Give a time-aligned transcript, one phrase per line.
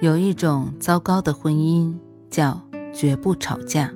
[0.00, 1.94] 有一种糟糕的婚姻
[2.30, 2.58] 叫
[2.90, 3.92] 绝不吵架。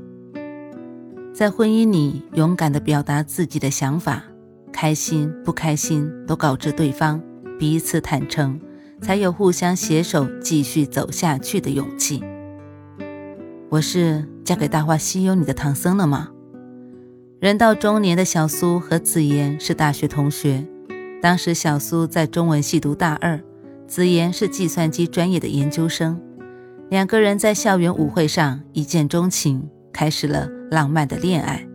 [1.33, 4.23] 在婚姻里，勇敢的表达自己的想法，
[4.71, 7.23] 开心不开心都告知对方，
[7.59, 8.61] 彼此坦诚，
[9.01, 12.23] 才有互相携手继续走下去的勇气。
[13.71, 16.29] 我是嫁给《大话西游》里的唐僧了吗？
[17.41, 20.67] 人到中年的小苏和子妍是大学同学，
[21.23, 23.43] 当时小苏在中文系读大二。
[23.87, 26.21] 子言是计算机专业的研究生，
[26.91, 31.67] 两个人在校园舞会上一见钟情，开始了浪漫的恋爱。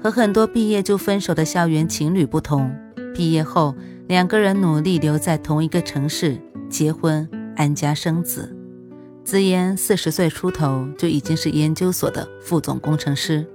[0.00, 2.70] 和很多毕业就分手的校园情侣不同，
[3.14, 3.74] 毕业后
[4.06, 8.54] 两个人努力留在同一个城市，结婚安家生子。
[9.24, 13.46] 子言四十岁出头就已经是研究所的副总工程师，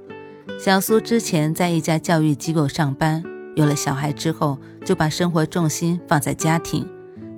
[0.59, 3.23] 小苏之前在一家教育机构上班，
[3.55, 6.87] 有了小孩之后就把生活重心放在家庭。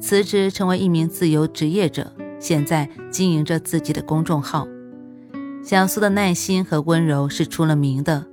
[0.01, 4.67] 辞职成为一名自由职业者，现在经营着自己的公众号。
[5.63, 8.25] 小苏的耐心和温柔是出了名的，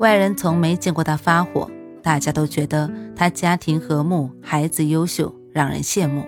[0.00, 1.70] 外人从没见过他发火，
[2.02, 6.24] 大家都觉得他家庭和睦，孩子优秀，让人羡慕。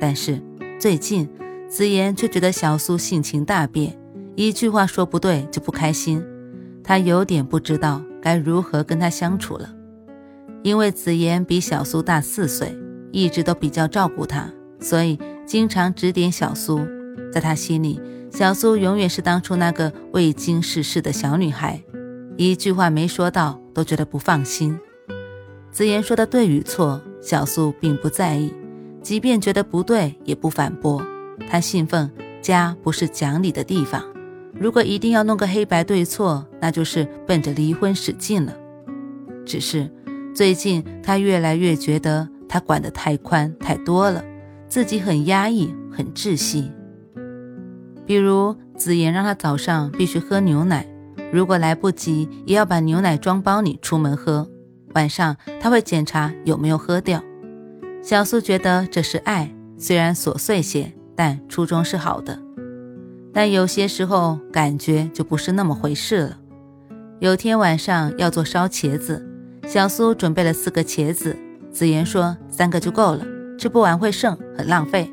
[0.00, 0.40] 但是
[0.78, 1.28] 最近，
[1.68, 3.98] 子言却觉得小苏性情大变，
[4.36, 6.24] 一句话说不对就不开心，
[6.84, 9.74] 他有点不知道该如何跟他相处了。
[10.62, 12.72] 因为子言比小苏大四岁。
[13.12, 16.80] 一直都比较照顾他，所以经常指点小苏。
[17.30, 21.82] 在他心里，小苏永远是当初那个未经世事的小女孩，
[22.36, 24.78] 一句话没说到都觉得不放心。
[25.70, 28.52] 子言说的对与错，小苏并不在意，
[29.02, 31.02] 即便觉得不对也不反驳。
[31.48, 34.02] 他信奉家不是讲理的地方，
[34.54, 38.56] 如果一定要弄个黑白对错，那就是奔着离婚使劲了。
[39.44, 39.90] 只是
[40.34, 42.31] 最近他越来越觉得。
[42.52, 44.22] 他管得太宽太多了，
[44.68, 46.70] 自己很压抑，很窒息。
[48.04, 50.86] 比如子言让他早上必须喝牛奶，
[51.32, 54.46] 如果来不及，也要把牛奶装包里出门喝。
[54.94, 57.22] 晚上他会检查有没有喝掉。
[58.02, 62.38] 小苏觉得这是爱，虽然琐碎些，但初衷是好的。
[63.32, 66.38] 但有些时候感觉就不是那么回事了。
[67.18, 69.26] 有天晚上要做烧茄子，
[69.66, 71.34] 小苏准备了四个茄子。
[71.72, 73.24] 子言说：“三个就够了，
[73.58, 75.10] 吃不完会剩，很浪费。”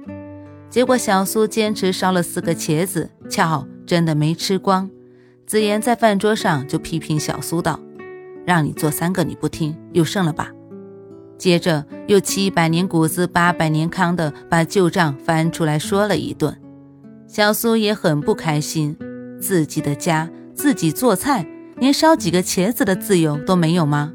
[0.70, 4.90] 结果小苏坚持烧了四个茄子，恰好真的没吃光。
[5.48, 7.80] 子言在饭桌上就批评小苏道
[8.46, 10.52] ：“让你做三个你不听，又剩了吧？”
[11.40, 16.56] 接着又七百年谷子八百年糠的把旧账翻出来说了一顿。
[17.28, 18.98] 小苏也很不开心，
[19.40, 21.48] 自己的家自己做菜，
[21.78, 24.12] 连烧几个茄子的自由都没有吗？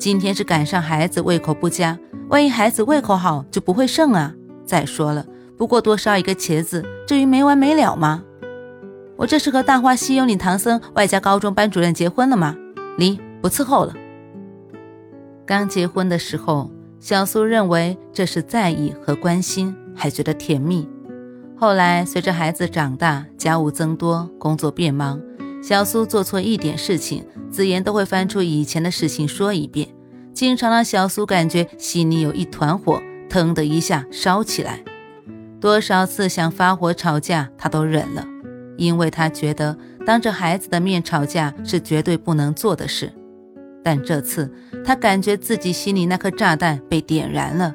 [0.00, 1.98] 今天是赶上孩子胃口不佳，
[2.30, 4.32] 万一孩子胃口好就不会剩啊。
[4.64, 5.26] 再说了，
[5.58, 8.24] 不过多烧一个茄子，至于没完没了吗？
[9.18, 12.56] 我这是和《大话西游》里唐僧外加高中班主任结婚了吗？
[12.96, 13.94] 离，不伺候了。
[15.44, 20.88] 刚结婚的时候，小苏认为这是在意和关心，还觉得甜蜜。
[21.58, 25.20] 后来随着孩子长大，家务增多，工作变忙。
[25.62, 29.88] 小苏做错一点事情，子言都会翻出以前的事情说一遍，
[30.32, 34.82] 经常让小苏感觉心里有一团火，腾的一下烧起来。
[35.60, 38.26] 多少次想发火吵架，他都忍了，
[38.78, 39.76] 因为他觉得
[40.06, 43.12] 当着孩子的面吵架是绝对不能做的事。
[43.84, 44.50] 但这次
[44.84, 47.74] 他感觉自己心里那颗炸弹被点燃了，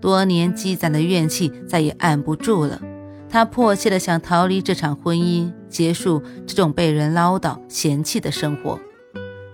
[0.00, 2.80] 多年积攒的怨气再也按不住了。
[3.28, 8.78] 他迫切的想逃离这场婚姻，结束这种被人唠叨、嫌弃的生活。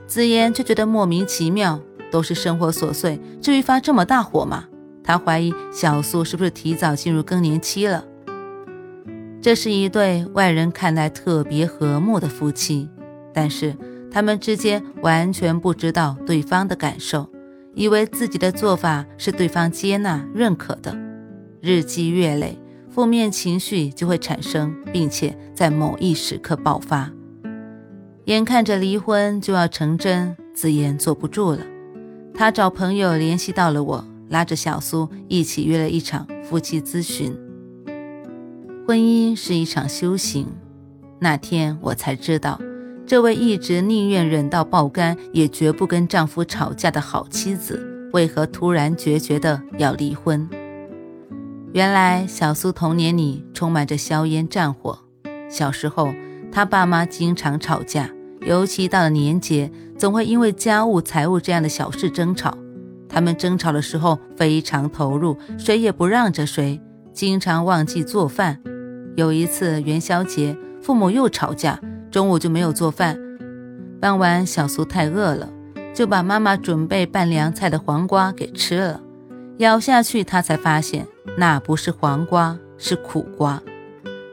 [0.06, 1.80] 子言却觉得莫名其妙，
[2.10, 4.64] 都是生活琐碎，至于发这么大火吗？
[5.02, 8.04] 他怀疑小苏是不是提早进入更年期了。
[9.40, 12.88] 这是一对外人看来特别和睦的夫妻，
[13.34, 13.74] 但是
[14.12, 17.28] 他们之间完全不知道对方的感受，
[17.74, 20.96] 以为自己的做法是对方接纳、认可的，
[21.60, 22.56] 日积月累。
[22.94, 27.10] 负面情绪就会产生，并且在某一时刻爆发。
[28.26, 31.60] 眼看着离婚就要成真，子妍坐不住了，
[32.34, 37.34] 她找朋友联系到了我，拉着小苏一起约了一场夫妻咨询。
[38.86, 40.46] 婚姻是一场修行。
[41.18, 42.60] 那天我才知道，
[43.06, 50.46] 这位一直宁愿忍到爆肝也绝不跟丈夫吵架的好妻子，为何突然决绝的要离婚。
[51.72, 54.98] 原来小苏童年里充满着硝烟战火，
[55.48, 56.12] 小时候
[56.52, 58.10] 他爸妈经常吵架，
[58.40, 62.56] 尤其到了年节，总会因为家务、财务这样的小事争吵。
[63.08, 66.80] 他们争吵的时候非常投入，谁也不让着谁，
[67.12, 68.60] 经常忘记做饭。
[69.16, 70.56] 有一次元宵节。
[70.82, 71.80] 父母又吵架，
[72.10, 73.16] 中午就没有做饭。
[74.00, 75.48] 傍晚，小苏太饿了，
[75.94, 79.00] 就把妈妈准备拌凉菜的黄瓜给吃了。
[79.62, 81.06] 咬下去，他才发现
[81.38, 83.62] 那不是黄瓜，是苦瓜。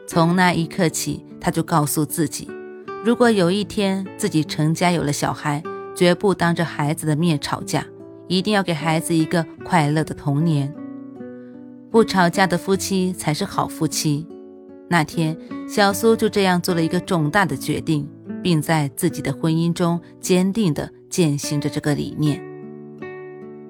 [0.07, 2.49] 从那一刻起，他就告诉自己，
[3.05, 5.61] 如果有一天自己成家有了小孩，
[5.95, 7.85] 绝不当着孩子的面吵架，
[8.27, 10.73] 一定要给孩子一个快乐的童年。
[11.91, 14.25] 不吵架的夫妻才是好夫妻。
[14.89, 15.37] 那天，
[15.67, 18.09] 小苏就这样做了一个重大的决定，
[18.41, 22.43] 并在自己的婚姻中坚定地践行着这个理念。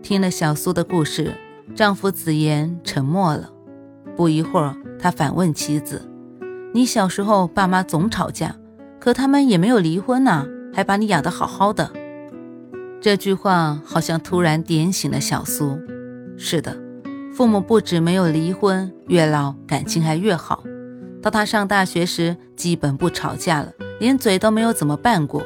[0.02, 1.36] 听了小苏的故事，
[1.80, 3.50] 丈夫子言沉默了。
[4.18, 6.02] 不一会儿，他反问妻子
[6.76, 8.54] ：“你小时候爸妈总吵架，
[9.00, 11.90] 可他们也没有离婚呢，还把你养得好好的。”
[13.00, 15.80] 这句话好像突然点醒了小苏。
[16.38, 16.78] 是的，
[17.34, 20.62] 父母不止没有离婚，越老感情还越好。
[21.22, 23.72] 到他上大学时，基本不吵架了，
[24.02, 25.42] 连嘴都没有怎么拌过。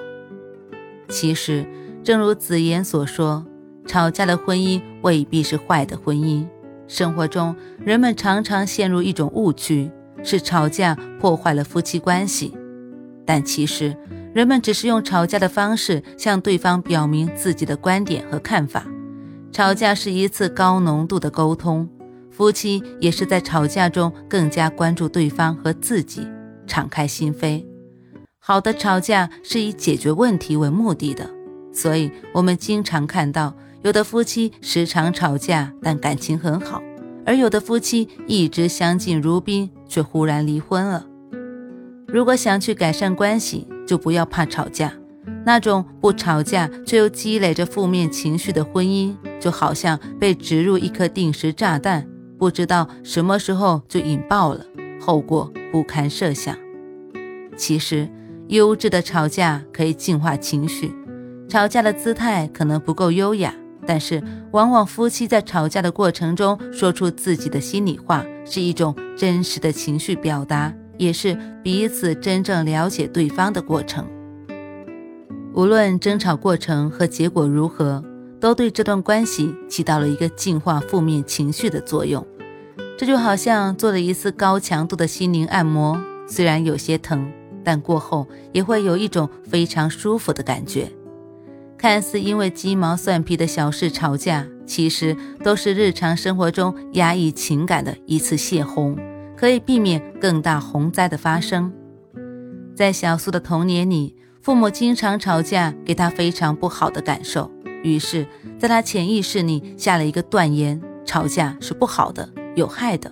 [1.10, 1.64] 其实，
[2.04, 3.46] 正如子言所说，
[3.86, 6.46] 吵架的婚姻未必是坏的婚姻。
[6.88, 9.90] 生活中，人们常常陷入一种误区，
[10.24, 12.54] 是吵架破坏了夫妻关系。
[13.26, 13.96] 但其实，
[14.34, 18.86] 人们只是用吵架的方式向对方表明自己的观点和看法。
[19.52, 21.88] 吵架是一次高浓度的沟通。
[22.30, 26.28] 夫妻也是在吵架中更加关注对方和自己，
[26.66, 27.64] 敞开心扉。
[28.40, 31.30] 好的吵架是以解决问题为目的的，
[31.72, 36.82] 所以我们经常看到有的夫妻时常吵架，但感情很好；
[37.26, 41.06] 而有的夫妻一直相敬如宾，却忽然离婚了。
[42.08, 44.94] 如果想去改善关系，就不要怕吵架。
[45.46, 52.08] 那种不吵架却又积累着负面情绪的婚姻，就好像被植入一颗定时炸弹。
[52.40, 54.66] 不知道什么时候就引爆了，
[55.02, 56.56] 后果不堪设想。
[57.58, 58.10] 其实，
[58.48, 60.94] 优质的吵架可以净化情绪。
[61.50, 63.54] 吵架的姿态可能不够优雅，
[63.86, 74.06] 但是往往夫妻在吵架的过程中说出自己的心里话，是一种真实的情绪表达，也是彼此真正了解对方的过程。
[75.54, 78.04] 无论争吵过程和结果如何，
[78.40, 82.26] 都对这段关系起到了一个净化负面情绪的作用。
[82.98, 87.32] 这就好像做了一次高强度的心灵按摩，虽然有些疼，
[87.64, 90.92] 但过后也会有一种非常舒服的感觉。
[91.84, 98.98] 看似因为鸡毛蒜皮的小事吵架，其实都是日常生活中压抑情感的一次泄洪，
[99.36, 101.74] 可以避免更大洪灾的发生。
[102.74, 107.52] 在小苏的童年里，父母经常吵架，给他非常不好的感受，
[107.84, 108.26] 于是，
[108.58, 112.30] 在他潜意识里下了一个断言：吵架是不好的。
[112.56, 113.12] 有害的，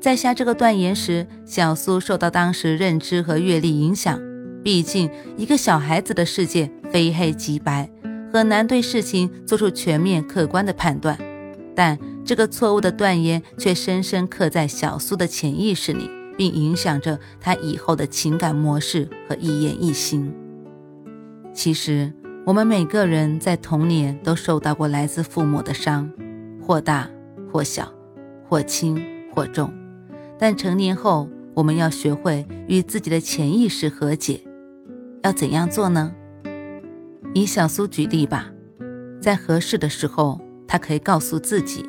[0.00, 4.18] 在下这个断言时，小苏受到当时认知和阅历影响。
[4.62, 7.90] 毕竟，一个小孩子的世界非黑即白，
[8.32, 11.18] 很难对事情做出全面客观的判断。
[11.74, 20.32] 但这个错误的断言却深深刻在小苏的潜意识里，并影响着他以后的情感模式和一言一行。
[21.52, 22.12] 其实，
[22.44, 26.10] 我们每个人在童年都受到过来自父母的伤，
[26.60, 27.08] 或大
[27.52, 27.92] 或小。
[28.52, 29.00] 或轻
[29.32, 29.72] 或重，
[30.36, 34.40] 但成年后，我们要学会与自己的潜意识和解。
[35.22, 36.12] 要怎样做呢？
[37.34, 38.50] 以小苏举例吧，
[39.20, 41.88] 在合适的时候，他可以告诉自己：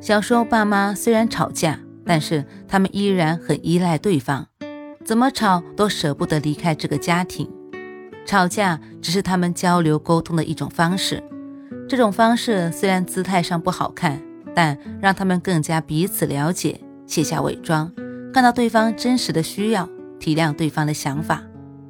[0.00, 4.46] 小时候爸妈虽然吵架，但是他们依然很依赖对方，
[5.04, 7.48] 怎么吵都舍不得离开这个家庭。
[8.26, 11.22] 吵架只是他们交流沟通的一种方式，
[11.88, 14.20] 这种方式虽然姿态上不好看。
[14.52, 17.90] 但让他们更加彼此了解，卸下伪装，
[18.34, 21.40] 看到对方真实的需要，体谅对方的想法。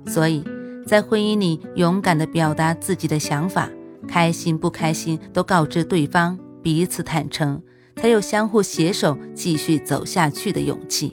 [0.07, 0.45] 所以，
[0.87, 3.69] 在婚姻里勇敢地表达自己的想法，
[4.09, 7.63] 开心不开心都告知对方，彼此坦诚，
[7.97, 11.13] 才有相互携手继续走下去的勇气。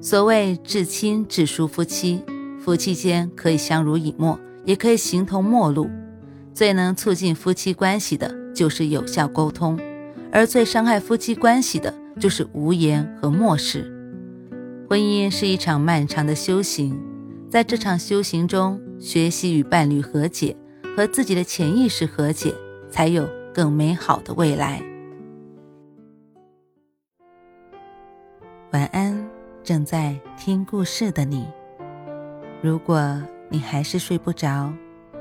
[0.00, 2.22] 所谓至亲至疏夫妻，
[2.60, 5.88] 夫妻间可以相濡以沫，也可以形同陌路。
[6.52, 9.78] 最能促进夫妻关系的，就是有效沟通。
[10.30, 13.90] 而最伤害夫妻关系的就是无言和漠视。
[14.88, 16.98] 婚姻是一场漫长的修行，
[17.52, 20.56] 在这场修行中，学习与伴侣和解，
[20.96, 22.50] 和自己的潜意识和解，
[22.90, 24.82] 才有更美好的未来。
[28.70, 29.28] 晚安，
[29.62, 31.46] 正在听故事的你。
[32.62, 34.72] 如果你还是睡不着，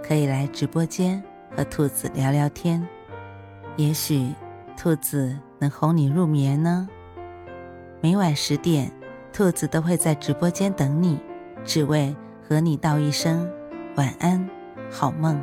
[0.02, 1.22] 可以来直播间
[1.54, 2.82] 和兔子聊聊天，
[3.76, 4.34] 也许
[4.78, 6.88] 兔子能哄你入眠呢。
[8.00, 8.90] 每晚十点，
[9.34, 11.20] 兔子都会在直播间等你，
[11.66, 12.16] 只为
[12.48, 13.50] 和你道一声
[13.96, 14.50] 晚安，
[14.90, 15.40] 好梦。